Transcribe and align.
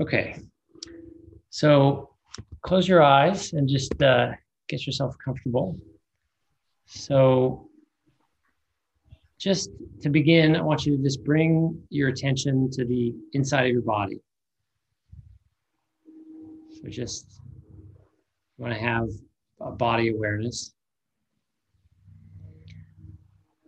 Okay. 0.00 0.40
So 1.50 2.10
close 2.62 2.88
your 2.88 3.02
eyes 3.02 3.52
and 3.52 3.68
just 3.68 4.02
uh, 4.02 4.32
get 4.68 4.86
yourself 4.86 5.16
comfortable. 5.24 5.78
So, 6.86 7.68
just 9.38 9.70
to 10.02 10.10
begin, 10.10 10.56
I 10.56 10.62
want 10.62 10.86
you 10.86 10.96
to 10.96 11.02
just 11.02 11.24
bring 11.24 11.80
your 11.90 12.08
attention 12.08 12.70
to 12.72 12.84
the 12.84 13.14
inside 13.32 13.66
of 13.66 13.72
your 13.72 13.82
body. 13.82 14.20
So, 16.72 16.88
just 16.88 17.40
you 18.58 18.64
want 18.64 18.74
to 18.74 18.80
have 18.80 19.08
a 19.60 19.70
body 19.70 20.08
awareness. 20.08 20.72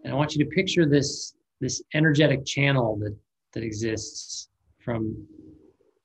And 0.05 0.13
I 0.13 0.17
want 0.17 0.35
you 0.35 0.45
to 0.45 0.51
picture 0.51 0.87
this, 0.87 1.35
this 1.61 1.83
energetic 1.95 2.47
channel 2.47 2.97
that, 2.99 3.17
that 3.53 3.65
exists 3.65 4.49
from 4.79 5.27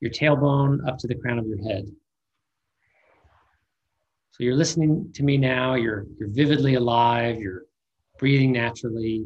your 0.02 0.12
tailbone 0.12 0.86
up 0.88 0.98
to 0.98 1.08
the 1.08 1.16
crown 1.16 1.40
of 1.40 1.46
your 1.48 1.62
head. 1.64 1.86
So 4.32 4.44
you're 4.44 4.56
listening 4.56 5.12
to 5.14 5.24
me 5.24 5.38
now, 5.38 5.76
you're, 5.76 6.06
you're 6.20 6.30
vividly 6.30 6.74
alive, 6.74 7.40
you're 7.40 7.64
breathing 8.18 8.52
naturally. 8.52 9.26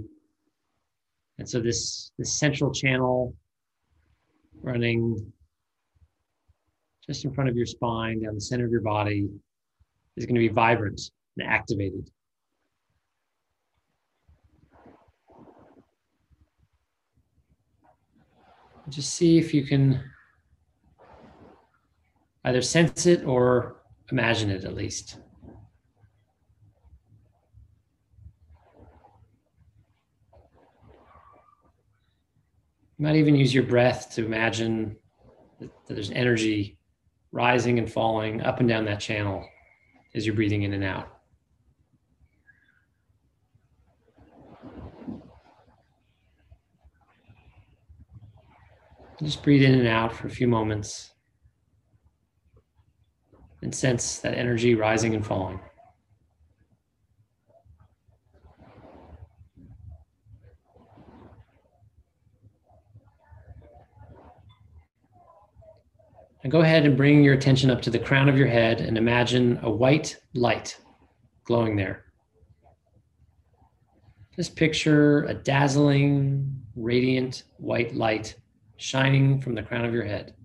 And 1.38 1.50
so 1.50 1.60
this, 1.60 2.12
this 2.18 2.38
central 2.38 2.74
channel 2.74 3.34
running 4.62 5.32
just 7.06 7.24
in 7.24 7.34
front 7.34 7.50
of 7.50 7.56
your 7.56 7.68
spine, 7.68 8.24
down 8.24 8.34
the 8.34 8.42
center 8.42 8.66
of 8.66 8.72
your 8.72 8.82
body, 8.82 9.30
is 10.18 10.26
going 10.26 10.36
to 10.36 10.40
be 10.40 10.48
vibrant 10.48 11.00
and 11.38 11.48
activated. 11.48 12.10
Just 18.90 19.14
see 19.14 19.38
if 19.38 19.54
you 19.54 19.66
can 19.66 20.04
either 22.46 22.62
sense 22.62 23.08
it 23.08 23.26
or 23.26 23.82
imagine 24.12 24.52
it 24.52 24.64
at 24.64 24.76
least. 24.76 25.18
You 32.98 33.04
might 33.06 33.16
even 33.16 33.36
use 33.36 33.54
your 33.54 33.64
breath 33.64 34.14
to 34.14 34.26
imagine 34.26 34.96
that, 35.60 35.72
there's 35.88 36.12
energy 36.12 36.78
rising 37.32 37.80
and 37.80 37.92
falling 37.92 38.42
up 38.42 38.60
and 38.60 38.70
down 38.70 38.86
that 38.86 39.00
channel 39.00 39.44
as 40.14 40.26
you're 40.26 40.36
breathing 40.36 40.62
in 40.62 40.74
and 40.74 40.84
out. 40.84 41.10
Just 49.22 49.44
breathe 49.44 49.64
in 49.64 49.80
and 49.80 49.88
out 49.88 50.14
for 50.14 50.28
a 50.28 50.30
few 50.30 50.48
moments 50.48 51.15
and 53.66 53.74
sense 53.74 54.20
that 54.20 54.36
energy 54.36 54.76
rising 54.76 55.16
and 55.16 55.26
falling. 55.26 55.60
And 66.44 66.52
go 66.52 66.62
ahead 66.62 66.86
and 66.86 66.96
bring 66.96 67.24
your 67.24 67.34
attention 67.34 67.72
up 67.72 67.82
to 67.82 67.90
the 67.90 67.98
crown 67.98 68.30
of 68.30 68.38
your 68.38 68.46
head 68.46 68.80
and 68.80 69.00
imagine 69.00 69.60
a 69.64 69.72
white 69.72 70.16
light 70.36 70.80
glowing 71.44 71.76
there. 71.76 72.06
Just 74.36 74.56
picture 74.56 75.24
a 75.24 75.34
dazzling, 75.34 76.62
radiant 76.76 77.46
white 77.58 77.96
light 77.96 78.36
shining 78.78 79.42
from 79.42 79.56
the 79.56 79.64
crown 79.64 79.86
of 79.86 79.94
your 79.94 80.04
head. 80.04 80.36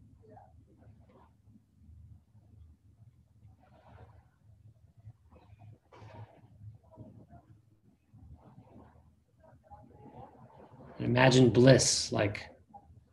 Imagine 11.11 11.51
bliss 11.51 12.13
like, 12.13 12.47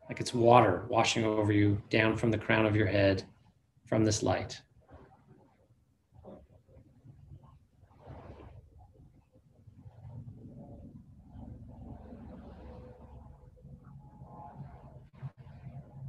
like 0.08 0.20
it's 0.20 0.32
water 0.32 0.86
washing 0.88 1.24
over 1.24 1.50
you 1.50 1.82
down 1.90 2.16
from 2.16 2.30
the 2.30 2.38
crown 2.38 2.64
of 2.64 2.76
your 2.76 2.86
head 2.86 3.24
from 3.88 4.04
this 4.04 4.22
light. 4.22 4.60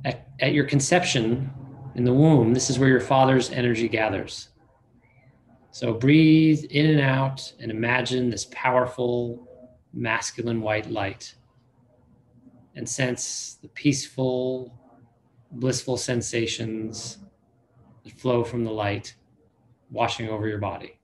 At, 0.05 0.27
at 0.39 0.53
your 0.53 0.65
conception 0.65 1.49
in 1.95 2.03
the 2.03 2.13
womb, 2.13 2.53
this 2.53 2.69
is 2.69 2.77
where 2.77 2.89
your 2.89 2.99
father's 2.99 3.49
energy 3.49 3.89
gathers. 3.89 4.49
So 5.71 5.91
breathe 5.91 6.65
in 6.65 6.85
and 6.85 7.01
out 7.01 7.51
and 7.59 7.71
imagine 7.71 8.29
this 8.29 8.45
powerful 8.51 9.47
masculine 9.91 10.61
white 10.61 10.91
light 10.91 11.33
and 12.79 12.87
sense 12.87 13.57
the 13.61 13.67
peaceful, 13.67 14.73
blissful 15.51 15.97
sensations 15.97 17.17
that 18.05 18.13
flow 18.13 18.41
from 18.41 18.63
the 18.63 18.71
light 18.71 19.15
washing 19.91 20.29
over 20.29 20.47
your 20.47 20.59
body. 20.59 20.98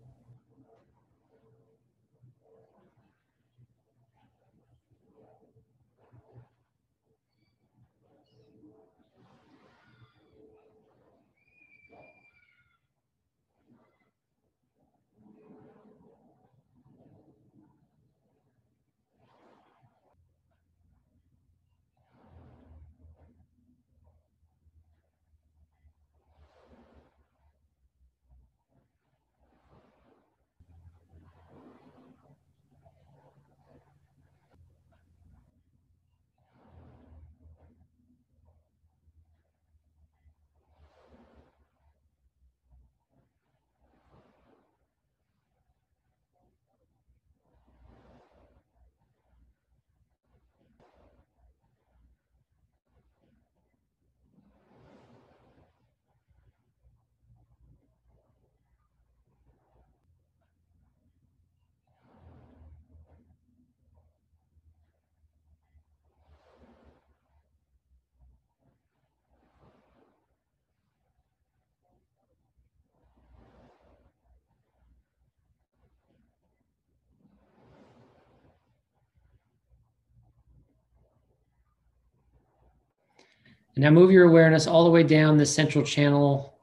And 83.75 83.83
now 83.83 83.89
move 83.89 84.11
your 84.11 84.27
awareness 84.27 84.67
all 84.67 84.85
the 84.85 84.89
way 84.89 85.03
down 85.03 85.37
the 85.37 85.45
central 85.45 85.83
channel 85.83 86.59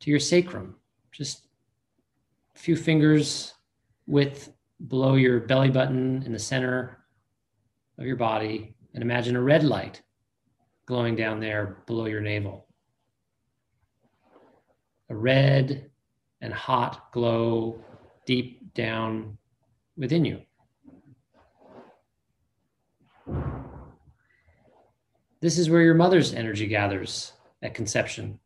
to 0.00 0.10
your 0.10 0.18
sacrum. 0.18 0.74
Just 1.12 1.46
a 2.54 2.58
few 2.58 2.76
fingers 2.76 3.54
width 4.06 4.52
below 4.88 5.14
your 5.14 5.40
belly 5.40 5.70
button 5.70 6.22
in 6.24 6.32
the 6.32 6.38
center 6.38 6.98
of 7.98 8.06
your 8.06 8.16
body. 8.16 8.74
And 8.94 9.02
imagine 9.02 9.36
a 9.36 9.40
red 9.40 9.62
light 9.62 10.02
glowing 10.86 11.14
down 11.14 11.38
there 11.38 11.82
below 11.86 12.06
your 12.06 12.20
navel. 12.20 12.66
A 15.10 15.14
red 15.14 15.90
and 16.40 16.52
hot 16.52 17.12
glow 17.12 17.84
deep 18.26 18.74
down 18.74 19.38
within 19.96 20.24
you. 20.24 20.40
This 25.40 25.58
is 25.58 25.70
where 25.70 25.82
your 25.82 25.94
mother's 25.94 26.34
energy 26.34 26.66
gathers 26.66 27.32
at 27.62 27.74
conception. 27.74 28.40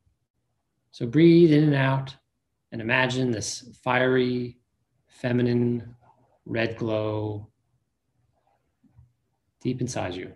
So 0.91 1.07
breathe 1.07 1.53
in 1.53 1.65
and 1.65 1.75
out 1.75 2.15
and 2.71 2.81
imagine 2.81 3.31
this 3.31 3.69
fiery, 3.83 4.59
feminine 5.07 5.95
red 6.45 6.77
glow 6.77 7.49
deep 9.63 9.81
inside 9.81 10.15
you. 10.15 10.33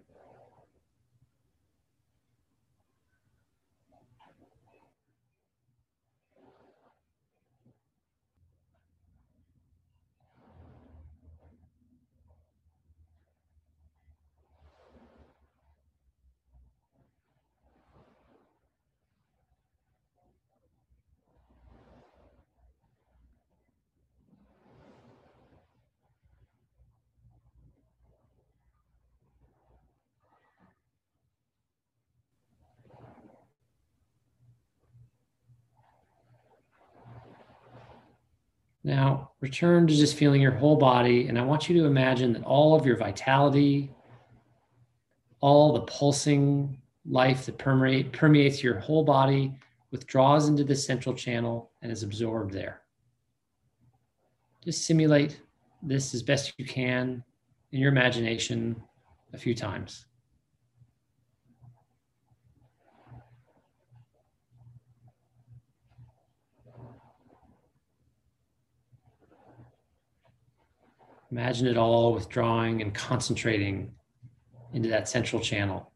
Now, 38.87 39.33
return 39.41 39.89
to 39.89 39.95
just 39.97 40.15
feeling 40.15 40.41
your 40.41 40.53
whole 40.53 40.77
body. 40.77 41.27
And 41.27 41.37
I 41.37 41.43
want 41.43 41.69
you 41.69 41.77
to 41.81 41.87
imagine 41.87 42.33
that 42.35 42.45
all 42.45 42.77
of 42.77 42.87
your 42.87 42.97
vitality, 42.97 43.91
all 45.41 45.73
the 45.73 45.81
pulsing 45.81 46.81
life 47.05 47.47
that 47.47 47.59
permeate, 47.59 48.13
permeates 48.13 48.63
your 48.63 48.79
whole 48.79 49.03
body 49.03 49.59
withdraws 49.91 50.49
into 50.49 50.63
the 50.63 50.77
central 50.77 51.17
channel 51.17 51.73
and 51.83 51.91
is 51.91 52.05
absorbed 52.05 52.55
there. 52.55 52.83
Just 54.65 54.85
simulate 54.85 55.41
this 55.83 56.15
as 56.15 56.23
best 56.23 56.55
you 56.57 56.65
can 56.65 57.25
in 57.73 57.81
your 57.81 57.91
imagination 57.91 58.81
a 59.33 59.39
few 59.39 59.53
times. 59.53 60.07
Imagine 71.31 71.67
it 71.67 71.77
all 71.77 72.15
withdrawing 72.15 72.83
and 72.83 72.95
concentrating 72.95 73.93
into 74.73 74.89
that 74.89 75.09
central 75.09 75.41
channel. 75.43 75.93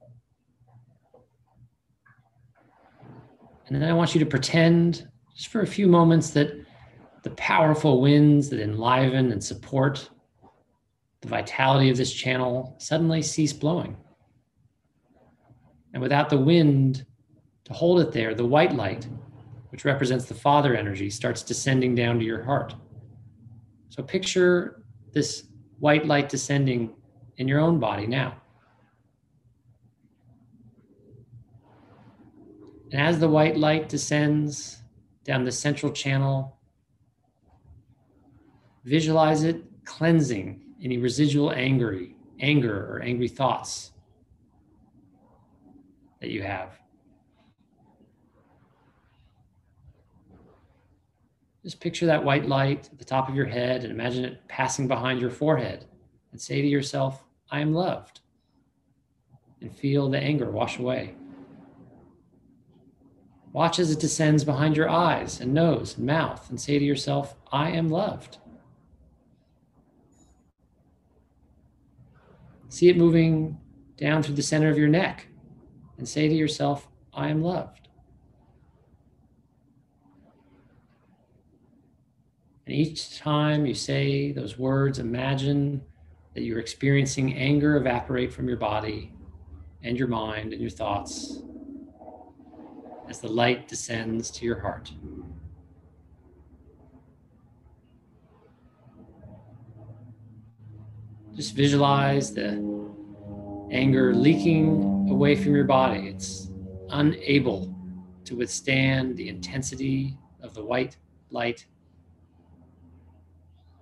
And 3.66 3.80
then 3.80 3.88
I 3.88 3.92
want 3.92 4.14
you 4.14 4.18
to 4.20 4.26
pretend 4.26 5.08
just 5.36 5.48
for 5.48 5.60
a 5.60 5.66
few 5.66 5.86
moments 5.86 6.30
that 6.30 6.52
the 7.22 7.30
powerful 7.30 8.00
winds 8.00 8.48
that 8.48 8.60
enliven 8.60 9.30
and 9.30 9.42
support 9.42 10.10
the 11.20 11.28
vitality 11.28 11.90
of 11.90 11.96
this 11.96 12.12
channel 12.12 12.74
suddenly 12.78 13.22
cease 13.22 13.52
blowing. 13.52 13.96
And 15.92 16.02
without 16.02 16.30
the 16.30 16.38
wind 16.38 17.04
to 17.64 17.72
hold 17.72 18.00
it 18.00 18.10
there, 18.10 18.34
the 18.34 18.46
white 18.46 18.74
light, 18.74 19.06
which 19.68 19.84
represents 19.84 20.24
the 20.24 20.34
father 20.34 20.74
energy, 20.74 21.10
starts 21.10 21.42
descending 21.42 21.94
down 21.94 22.18
to 22.18 22.24
your 22.24 22.42
heart. 22.42 22.74
So 23.90 24.02
picture 24.02 24.79
this 25.12 25.44
white 25.78 26.06
light 26.06 26.28
descending 26.28 26.94
in 27.36 27.48
your 27.48 27.60
own 27.60 27.78
body 27.78 28.06
now. 28.06 28.36
And 32.92 33.00
as 33.00 33.18
the 33.18 33.28
white 33.28 33.56
light 33.56 33.88
descends 33.88 34.78
down 35.24 35.44
the 35.44 35.52
central 35.52 35.92
channel, 35.92 36.56
visualize 38.84 39.44
it 39.44 39.62
cleansing 39.84 40.60
any 40.82 40.98
residual 40.98 41.52
angry, 41.52 42.14
anger 42.40 42.92
or 42.92 43.00
angry 43.00 43.28
thoughts 43.28 43.92
that 46.20 46.30
you 46.30 46.42
have. 46.42 46.70
Just 51.62 51.80
picture 51.80 52.06
that 52.06 52.24
white 52.24 52.48
light 52.48 52.88
at 52.90 52.98
the 52.98 53.04
top 53.04 53.28
of 53.28 53.34
your 53.34 53.46
head 53.46 53.82
and 53.82 53.92
imagine 53.92 54.24
it 54.24 54.48
passing 54.48 54.88
behind 54.88 55.20
your 55.20 55.30
forehead 55.30 55.84
and 56.32 56.40
say 56.40 56.62
to 56.62 56.68
yourself, 56.68 57.24
I 57.50 57.60
am 57.60 57.74
loved. 57.74 58.20
And 59.60 59.74
feel 59.74 60.08
the 60.08 60.18
anger 60.18 60.50
wash 60.50 60.78
away. 60.78 61.14
Watch 63.52 63.78
as 63.78 63.90
it 63.90 64.00
descends 64.00 64.44
behind 64.44 64.76
your 64.76 64.88
eyes 64.88 65.40
and 65.40 65.52
nose 65.52 65.96
and 65.98 66.06
mouth 66.06 66.48
and 66.48 66.60
say 66.60 66.78
to 66.78 66.84
yourself, 66.84 67.34
I 67.52 67.70
am 67.70 67.88
loved. 67.90 68.38
See 72.68 72.88
it 72.88 72.96
moving 72.96 73.58
down 73.96 74.22
through 74.22 74.36
the 74.36 74.42
center 74.42 74.70
of 74.70 74.78
your 74.78 74.88
neck 74.88 75.26
and 75.98 76.08
say 76.08 76.28
to 76.28 76.34
yourself, 76.34 76.88
I 77.12 77.28
am 77.28 77.42
loved. 77.42 77.79
And 82.70 82.78
each 82.78 83.18
time 83.18 83.66
you 83.66 83.74
say 83.74 84.30
those 84.30 84.56
words, 84.56 85.00
imagine 85.00 85.82
that 86.34 86.42
you're 86.42 86.60
experiencing 86.60 87.34
anger 87.34 87.74
evaporate 87.74 88.32
from 88.32 88.46
your 88.46 88.58
body 88.58 89.12
and 89.82 89.98
your 89.98 90.06
mind 90.06 90.52
and 90.52 90.62
your 90.62 90.70
thoughts 90.70 91.42
as 93.08 93.18
the 93.18 93.26
light 93.26 93.66
descends 93.66 94.30
to 94.30 94.44
your 94.44 94.60
heart. 94.60 94.92
Just 101.34 101.56
visualize 101.56 102.32
the 102.32 102.52
anger 103.72 104.14
leaking 104.14 105.08
away 105.10 105.34
from 105.34 105.56
your 105.56 105.64
body. 105.64 106.06
It's 106.06 106.52
unable 106.90 107.74
to 108.26 108.36
withstand 108.36 109.16
the 109.16 109.28
intensity 109.28 110.16
of 110.40 110.54
the 110.54 110.64
white 110.64 110.96
light 111.30 111.66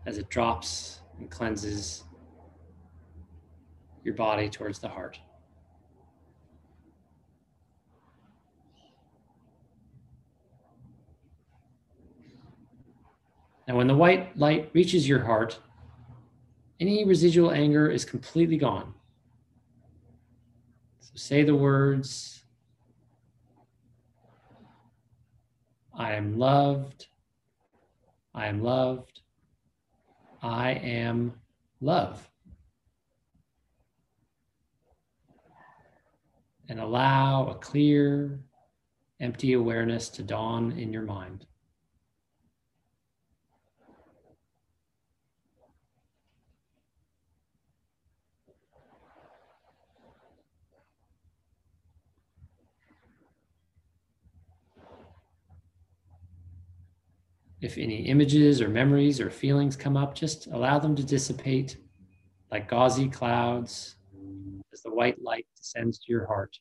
as 0.09 0.17
it 0.17 0.31
drops 0.31 1.01
and 1.19 1.31
cleanses 1.31 2.05
your 4.05 4.15
body 4.15 4.49
towards 4.49 4.79
the 4.79 4.89
heart. 4.89 5.21
Now, 13.69 13.77
when 13.77 13.87
the 13.87 13.95
white 13.95 14.35
light 14.39 14.71
reaches 14.73 15.07
your 15.07 15.23
heart, 15.23 15.59
any 16.81 17.05
residual 17.05 17.51
anger 17.51 17.91
is 17.91 18.07
completely 18.07 18.57
gone. 18.57 18.95
So 21.01 21.11
say 21.17 21.43
the 21.43 21.55
words 21.55 22.45
I 25.93 26.15
am 26.15 26.39
loved. 26.39 27.09
I 28.35 28.47
am 28.47 28.63
loved. 28.63 29.21
I 30.43 30.73
am 30.73 31.33
love. 31.81 32.29
And 36.69 36.81
allow 36.81 37.49
a 37.49 37.55
clear, 37.55 38.41
empty 39.21 39.55
awareness 39.55 40.09
to 40.11 40.23
dawn 40.23 40.73
in 40.73 40.93
your 40.93 41.03
mind. 41.03 41.47
If 57.61 57.77
any 57.77 58.07
images 58.07 58.61
or 58.61 58.69
memories 58.69 59.21
or 59.21 59.31
feelings 59.31 59.75
come 59.75 59.97
up, 59.97 60.15
just 60.15 60.47
allow 60.47 60.79
them 60.79 60.95
to 60.95 61.03
dissipate 61.05 61.77
like 62.53 62.69
gauzy 62.69 63.09
clouds 63.09 63.97
as 64.73 64.83
the 64.83 64.95
white 64.95 65.21
light 65.21 65.47
descends 65.57 65.99
to 65.99 66.13
your 66.13 66.27
heart. 66.27 66.57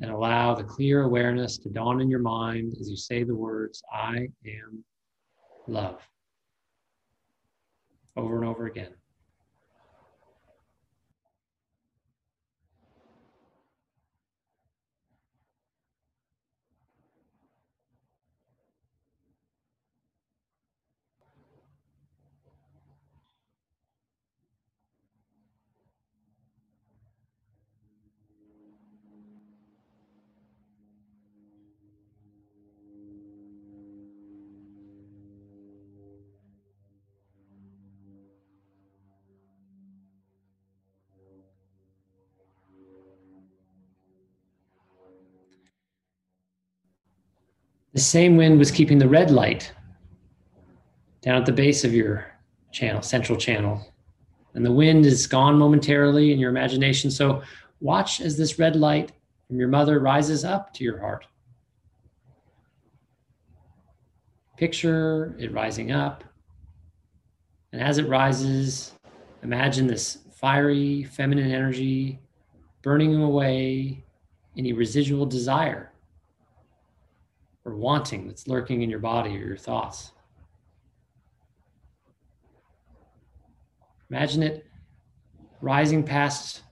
And 0.00 0.10
allow 0.10 0.54
the 0.54 0.64
clear 0.64 1.02
awareness 1.02 1.58
to 1.58 1.68
dawn 1.68 2.00
in 2.00 2.08
your 2.08 2.20
mind 2.20 2.74
as 2.80 2.88
you 2.88 2.96
say 2.96 3.24
the 3.24 3.34
words, 3.34 3.82
I 3.92 4.28
am 4.46 4.84
love, 5.66 6.00
over 8.16 8.36
and 8.36 8.48
over 8.48 8.66
again. 8.66 8.94
The 48.00 48.04
same 48.04 48.38
wind 48.38 48.58
was 48.58 48.70
keeping 48.70 48.96
the 48.96 49.10
red 49.10 49.30
light 49.30 49.74
down 51.20 51.36
at 51.36 51.44
the 51.44 51.52
base 51.52 51.84
of 51.84 51.92
your 51.92 52.24
channel, 52.72 53.02
central 53.02 53.36
channel. 53.36 53.92
And 54.54 54.64
the 54.64 54.72
wind 54.72 55.04
is 55.04 55.26
gone 55.26 55.58
momentarily 55.58 56.32
in 56.32 56.38
your 56.38 56.48
imagination. 56.48 57.10
So 57.10 57.42
watch 57.82 58.22
as 58.22 58.38
this 58.38 58.58
red 58.58 58.74
light 58.74 59.12
from 59.46 59.58
your 59.58 59.68
mother 59.68 60.00
rises 60.00 60.46
up 60.46 60.72
to 60.76 60.82
your 60.82 60.98
heart. 60.98 61.26
Picture 64.56 65.36
it 65.38 65.52
rising 65.52 65.92
up. 65.92 66.24
And 67.74 67.82
as 67.82 67.98
it 67.98 68.08
rises, 68.08 68.94
imagine 69.42 69.86
this 69.86 70.20
fiery 70.32 71.04
feminine 71.04 71.52
energy 71.52 72.18
burning 72.80 73.22
away 73.22 74.02
any 74.56 74.72
residual 74.72 75.26
desire 75.26 75.89
or 77.70 77.76
wanting 77.76 78.26
that's 78.26 78.48
lurking 78.48 78.82
in 78.82 78.90
your 78.90 78.98
body 78.98 79.30
or 79.36 79.46
your 79.46 79.56
thoughts. 79.56 80.12
Imagine 84.10 84.42
it 84.42 84.66
rising 85.60 86.02
past 86.02 86.62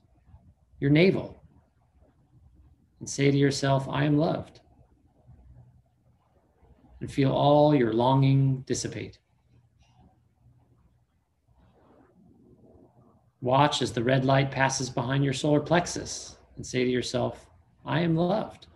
your 0.81 0.91
navel 0.91 1.43
and 3.01 3.09
say 3.09 3.31
to 3.31 3.37
yourself, 3.37 3.87
I 3.89 4.05
am 4.05 4.19
loved. 4.19 4.61
And 7.01 7.11
feel 7.11 7.31
all 7.31 7.75
your 7.75 7.93
longing 7.93 8.65
dissipate. 8.67 9.19
Watch 13.41 13.83
as 13.83 13.93
the 13.93 14.03
red 14.03 14.25
light 14.25 14.51
passes 14.51 14.91
behind 14.91 15.23
your 15.23 15.33
solar 15.33 15.61
plexus 15.61 16.39
and 16.57 16.67
say 16.67 16.83
to 16.83 16.91
yourself, 16.91 17.47
I 17.85 18.01
am 18.01 18.17
loved. 18.17 18.68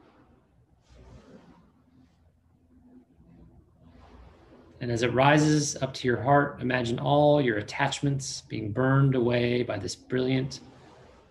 And 4.82 4.90
as 4.90 5.04
it 5.04 5.14
rises 5.14 5.76
up 5.76 5.94
to 5.94 6.08
your 6.08 6.20
heart, 6.20 6.60
imagine 6.60 6.98
all 6.98 7.40
your 7.40 7.58
attachments 7.58 8.42
being 8.48 8.72
burned 8.72 9.14
away 9.14 9.62
by 9.62 9.78
this 9.78 9.94
brilliant, 9.94 10.58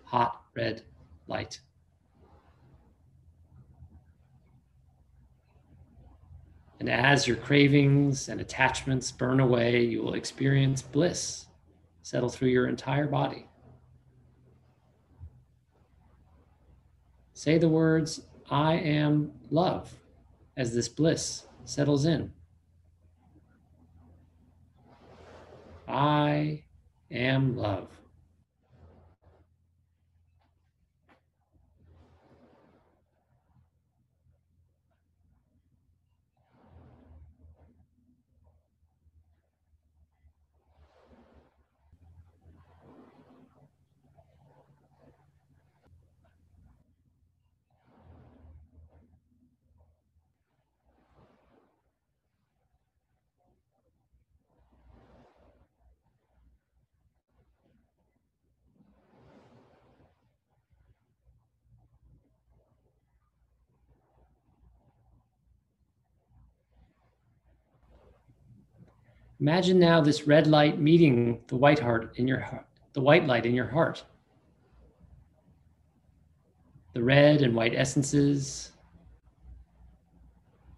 hot 0.04 0.40
red 0.56 0.80
light. 1.28 1.60
And 6.80 6.88
as 6.88 7.28
your 7.28 7.36
cravings 7.36 8.30
and 8.30 8.40
attachments 8.40 9.12
burn 9.12 9.38
away, 9.38 9.84
you 9.84 10.02
will 10.02 10.14
experience 10.14 10.80
bliss 10.80 11.44
settle 12.00 12.30
through 12.30 12.48
your 12.48 12.68
entire 12.68 13.06
body. 13.06 13.46
Say 17.34 17.58
the 17.58 17.68
words, 17.68 18.22
I 18.50 18.76
am 18.76 19.32
love, 19.50 19.94
as 20.56 20.74
this 20.74 20.88
bliss 20.88 21.44
settles 21.66 22.06
in. 22.06 22.32
I 25.92 26.64
am 27.10 27.54
love. 27.54 27.88
Imagine 69.42 69.80
now 69.80 70.00
this 70.00 70.28
red 70.28 70.46
light 70.46 70.78
meeting 70.78 71.40
the 71.48 71.56
white 71.56 71.80
heart 71.80 72.12
in 72.14 72.28
your 72.28 72.38
heart, 72.38 72.64
the 72.92 73.00
white 73.00 73.26
light 73.26 73.44
in 73.44 73.56
your 73.56 73.66
heart. 73.66 74.04
The 76.92 77.02
red 77.02 77.42
and 77.42 77.52
white 77.52 77.74
essences 77.74 78.70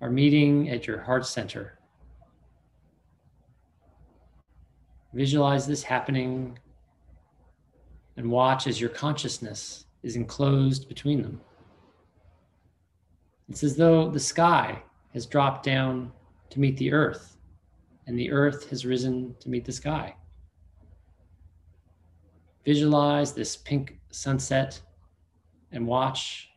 are 0.01 0.09
meeting 0.09 0.71
at 0.71 0.87
your 0.87 0.99
heart 0.99 1.27
center. 1.27 1.79
Visualize 5.13 5.67
this 5.67 5.83
happening 5.83 6.59
and 8.17 8.31
watch 8.31 8.67
as 8.67 8.81
your 8.81 8.89
consciousness 8.89 9.85
is 10.03 10.17
enclosed 10.17 10.89
between 10.89 11.21
them. 11.21 11.39
It's 13.47 13.63
as 13.63 13.77
though 13.77 14.09
the 14.09 14.19
sky 14.19 14.83
has 15.13 15.27
dropped 15.27 15.67
down 15.67 16.11
to 16.49 16.61
meet 16.61 16.79
the 16.79 16.91
earth 16.91 17.34
and 18.07 18.19
the 18.19 18.31
earth 18.31 18.69
has 18.71 18.85
risen 18.85 19.35
to 19.41 19.49
meet 19.49 19.65
the 19.65 19.73
sky. 19.73 20.15
Visualize 22.65 23.33
this 23.33 23.57
pink 23.57 23.99
sunset 24.11 24.81
and 25.73 25.87
watch 25.87 26.51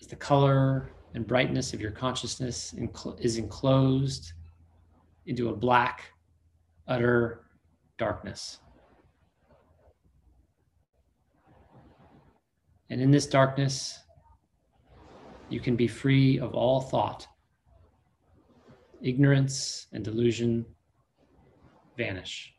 as 0.00 0.06
the 0.06 0.16
color 0.16 0.90
and 1.14 1.26
brightness 1.26 1.72
of 1.72 1.80
your 1.80 1.90
consciousness 1.90 2.74
is 3.18 3.36
enclosed 3.36 4.32
into 5.26 5.48
a 5.48 5.56
black, 5.56 6.12
utter 6.86 7.44
darkness. 7.98 8.58
And 12.90 13.00
in 13.00 13.10
this 13.10 13.26
darkness, 13.26 14.00
you 15.48 15.60
can 15.60 15.76
be 15.76 15.86
free 15.86 16.38
of 16.38 16.54
all 16.54 16.80
thought 16.80 17.26
ignorance 19.02 19.86
and 19.92 20.04
delusion 20.04 20.64
vanish. 21.96 22.54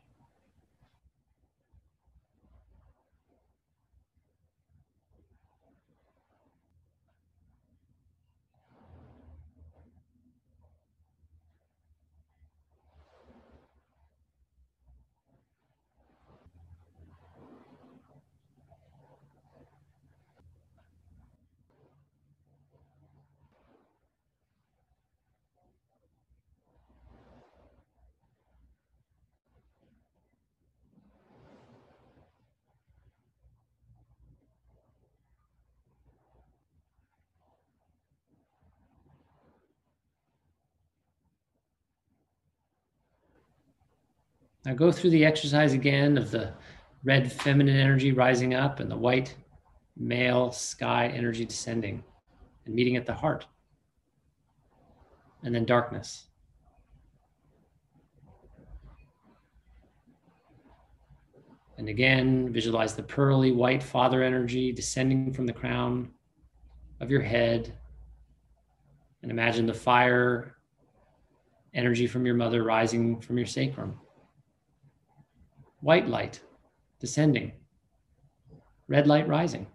Now 44.64 44.74
go 44.74 44.92
through 44.92 45.10
the 45.10 45.24
exercise 45.24 45.72
again 45.72 46.16
of 46.16 46.30
the 46.30 46.52
red 47.02 47.32
feminine 47.32 47.76
energy 47.76 48.12
rising 48.12 48.54
up 48.54 48.78
and 48.78 48.90
the 48.90 48.96
white 48.96 49.34
male 49.96 50.52
sky 50.52 51.08
energy 51.08 51.44
descending 51.44 52.04
and 52.64 52.74
meeting 52.74 52.96
at 52.96 53.04
the 53.04 53.14
heart. 53.14 53.46
And 55.42 55.52
then 55.52 55.64
darkness. 55.64 56.28
And 61.76 61.88
again, 61.88 62.52
visualize 62.52 62.94
the 62.94 63.02
pearly 63.02 63.50
white 63.50 63.82
father 63.82 64.22
energy 64.22 64.70
descending 64.70 65.32
from 65.32 65.46
the 65.46 65.52
crown 65.52 66.12
of 67.00 67.10
your 67.10 67.22
head. 67.22 67.76
And 69.22 69.32
imagine 69.32 69.66
the 69.66 69.74
fire 69.74 70.54
energy 71.74 72.06
from 72.06 72.24
your 72.24 72.36
mother 72.36 72.62
rising 72.62 73.20
from 73.20 73.36
your 73.36 73.46
sacrum 73.46 73.98
white 75.82 76.08
light 76.08 76.40
descending, 77.00 77.52
red 78.88 79.06
light 79.06 79.28
rising. 79.28 79.66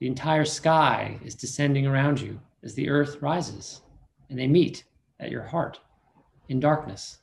The 0.00 0.06
entire 0.06 0.44
sky 0.44 1.18
is 1.24 1.34
descending 1.34 1.86
around 1.86 2.20
you 2.20 2.40
as 2.62 2.74
the 2.74 2.88
earth 2.88 3.22
rises, 3.22 3.82
and 4.28 4.38
they 4.38 4.46
meet 4.46 4.84
at 5.20 5.30
your 5.30 5.42
heart 5.42 5.78
in 6.48 6.60
darkness. 6.60 7.18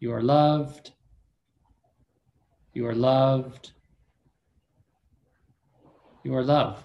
You 0.00 0.12
are 0.12 0.22
loved. 0.22 0.90
You 2.74 2.86
are 2.86 2.94
loved. 2.94 3.72
You 6.24 6.34
are 6.34 6.42
love. 6.42 6.84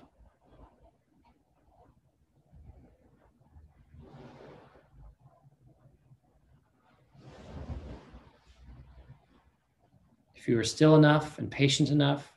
If 10.48 10.52
you 10.52 10.58
are 10.58 10.64
still 10.64 10.96
enough 10.96 11.40
and 11.40 11.52
patient 11.52 11.90
enough, 11.90 12.32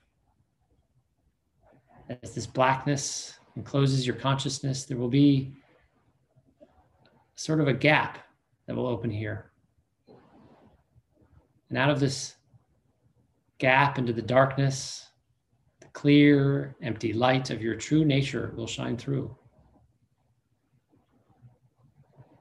as 2.08 2.34
this 2.34 2.44
blackness 2.44 3.38
encloses 3.54 4.04
your 4.04 4.16
consciousness, 4.16 4.84
there 4.84 4.96
will 4.96 5.06
be 5.06 5.52
sort 7.36 7.60
of 7.60 7.68
a 7.68 7.72
gap 7.72 8.18
that 8.66 8.74
will 8.74 8.88
open 8.88 9.10
here. 9.10 9.52
And 11.68 11.78
out 11.78 11.88
of 11.88 12.00
this 12.00 12.34
gap 13.58 13.96
into 13.96 14.12
the 14.12 14.22
darkness, 14.22 15.06
the 15.80 15.86
clear, 15.92 16.74
empty 16.82 17.12
light 17.12 17.50
of 17.50 17.62
your 17.62 17.76
true 17.76 18.04
nature 18.04 18.52
will 18.56 18.66
shine 18.66 18.96
through. 18.96 19.36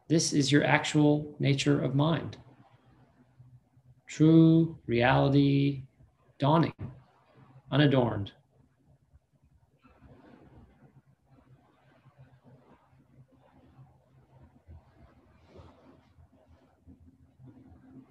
This 0.08 0.34
is 0.34 0.52
your 0.52 0.64
actual 0.64 1.36
nature 1.38 1.80
of 1.80 1.94
mind. 1.94 2.38
True 4.20 4.78
reality 4.86 5.84
dawning, 6.40 6.74
unadorned. 7.72 8.34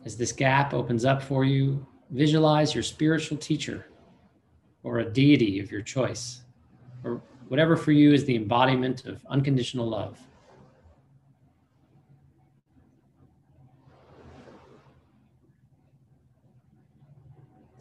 As 0.07 0.17
this 0.17 0.33
gap 0.33 0.73
opens 0.73 1.05
up 1.05 1.23
for 1.23 1.45
you, 1.45 1.87
visualize 2.09 2.73
your 2.75 2.83
spiritual 2.83 3.37
teacher 3.37 3.85
or 4.85 5.00
a 5.00 5.05
deity 5.05 5.61
of 5.61 5.71
your 5.71 5.83
choice, 5.83 6.41
or 7.05 7.21
whatever 7.49 7.77
for 7.77 7.93
you 7.93 8.15
is 8.15 8.25
the 8.25 8.35
embodiment 8.35 9.05
of 9.05 9.27
unconditional 9.29 9.87
love. 9.87 10.19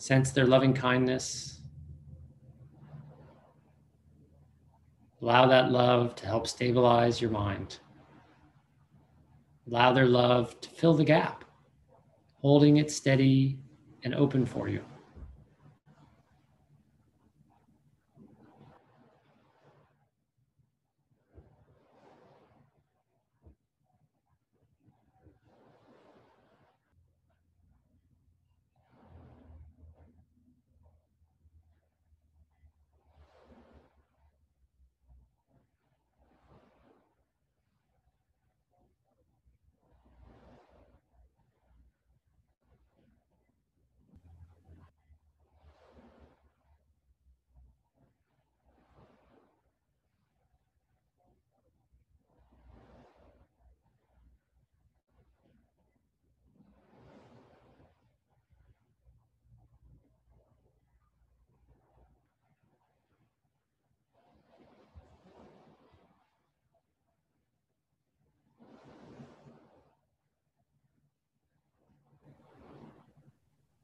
Sense 0.08 0.32
their 0.32 0.46
loving 0.46 0.74
kindness. 0.74 1.60
Allow 5.22 5.48
that 5.48 5.70
love 5.70 6.16
to 6.16 6.26
help 6.26 6.48
stabilize 6.48 7.20
your 7.20 7.30
mind. 7.30 7.80
Allow 9.70 9.92
their 9.92 10.06
love 10.06 10.62
to 10.62 10.70
fill 10.70 10.94
the 10.94 11.04
gap, 11.04 11.44
holding 12.40 12.78
it 12.78 12.90
steady 12.90 13.60
and 14.04 14.16
open 14.16 14.46
for 14.46 14.70
you. 14.70 14.82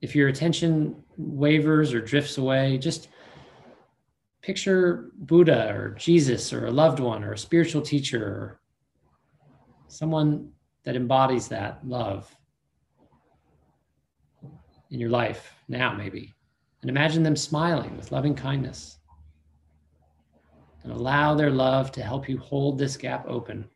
If 0.03 0.13
your 0.13 0.27
attention 0.27 1.01
wavers 1.15 1.93
or 1.93 2.01
drifts 2.01 2.37
away, 2.37 2.77
just 2.77 3.07
picture 4.41 5.11
Buddha 5.15 5.73
or 5.73 5.95
Jesus 5.97 6.51
or 6.51 6.65
a 6.65 6.71
loved 6.71 6.99
one 6.99 7.23
or 7.23 7.31
a 7.31 7.37
spiritual 7.37 7.81
teacher 7.81 8.21
or 8.21 8.59
someone 9.87 10.51
that 10.83 10.97
embodies 10.97 11.47
that 11.47 11.87
love 11.87 12.35
in 14.91 14.99
your 14.99 15.09
life 15.09 15.53
now, 15.69 15.93
maybe. 15.93 16.33
And 16.81 16.89
imagine 16.89 17.23
them 17.23 17.37
smiling 17.37 17.95
with 17.95 18.11
loving 18.11 18.35
kindness. 18.35 18.97
And 20.83 20.91
allow 20.91 21.33
their 21.33 21.49
love 21.49 21.93
to 21.93 22.03
help 22.03 22.27
you 22.27 22.37
hold 22.39 22.77
this 22.77 22.97
gap 22.97 23.25
open 23.25 23.69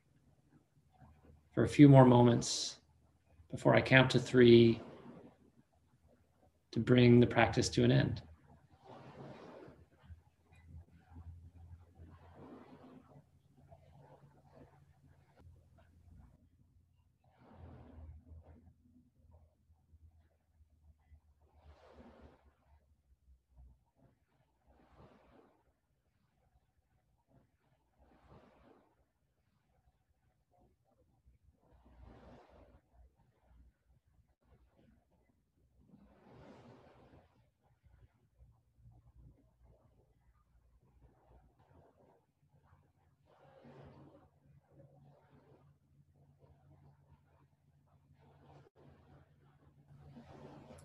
for 1.54 1.64
a 1.64 1.70
few 1.70 1.88
more 1.88 2.04
moments 2.04 2.76
before 3.50 3.76
I 3.76 3.82
count 3.82 4.10
to 4.12 4.20
three 4.20 4.82
to 6.78 6.84
bring 6.84 7.20
the 7.20 7.26
practice 7.26 7.70
to 7.70 7.84
an 7.84 7.92
end. 7.92 8.22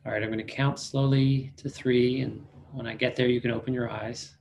All 0.05 0.13
right, 0.13 0.23
I'm 0.23 0.29
going 0.29 0.39
to 0.39 0.45
count 0.45 0.79
slowly 0.79 1.53
to 1.57 1.69
three. 1.69 2.21
And 2.23 2.45
when 2.73 2.87
I 2.87 2.95
get 2.95 3.15
there, 3.15 3.29
you 3.29 3.41
can 3.41 3.51
open 3.51 3.73
your 3.73 3.91
eyes. 3.91 4.37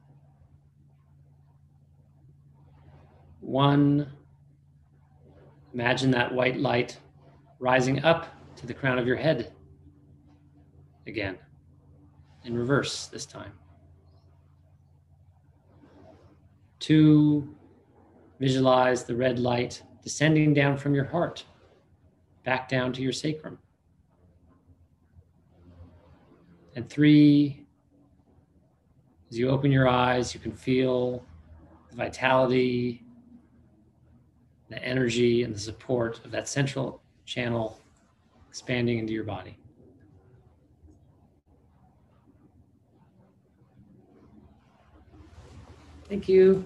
One, 3.39 4.11
imagine 5.73 6.11
that 6.11 6.33
white 6.33 6.57
light 6.57 6.97
rising 7.59 8.03
up 8.03 8.27
to 8.55 8.65
the 8.65 8.73
crown 8.73 8.97
of 8.97 9.05
your 9.05 9.15
head 9.15 9.53
again, 11.07 11.37
in 12.43 12.57
reverse 12.57 13.07
this 13.07 13.25
time. 13.25 13.51
Two, 16.79 17.55
visualize 18.39 19.03
the 19.03 19.15
red 19.15 19.39
light 19.39 19.83
descending 20.03 20.53
down 20.53 20.77
from 20.77 20.95
your 20.95 21.05
heart, 21.05 21.45
back 22.43 22.67
down 22.67 22.91
to 22.93 23.01
your 23.01 23.13
sacrum. 23.13 23.59
And 26.75 26.89
three, 26.89 27.65
as 29.29 29.37
you 29.37 29.49
open 29.49 29.71
your 29.71 29.87
eyes, 29.87 30.33
you 30.33 30.39
can 30.39 30.53
feel 30.53 31.25
the 31.89 31.95
vitality, 31.95 33.03
the 34.69 34.81
energy, 34.83 35.43
and 35.43 35.53
the 35.53 35.59
support 35.59 36.23
of 36.23 36.31
that 36.31 36.47
central 36.47 37.01
channel 37.25 37.79
expanding 38.49 38.99
into 38.99 39.13
your 39.13 39.23
body. 39.23 39.57
Thank 46.07 46.27
you. 46.27 46.65